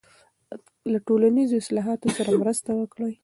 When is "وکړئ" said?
2.79-3.13